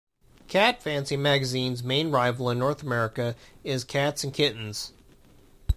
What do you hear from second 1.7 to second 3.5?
main rival in North America